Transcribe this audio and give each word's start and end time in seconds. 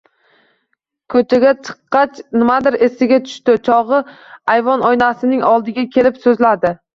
Ko`chaga 1.13 1.51
chiqqach, 1.67 2.17
nimadir 2.39 2.77
esiga 2.87 3.19
tushdi 3.27 3.55
chog`i, 3.69 4.01
ayvon 4.55 4.87
oynasining 4.89 5.47
oldiga 5.51 5.85
kelib 5.99 6.19
so`zladi 6.27 6.75